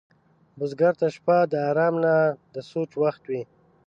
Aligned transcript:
بزګر 0.57 0.93
ته 0.99 1.07
شپه 1.15 1.37
د 1.51 1.53
آرام 1.69 1.95
نه، 2.03 2.15
د 2.53 2.55
سوچ 2.69 2.91
وخت 3.01 3.23
وي 3.29 3.41